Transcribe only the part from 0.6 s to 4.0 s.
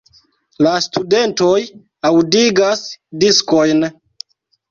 La studentoj aŭdigas diskojn.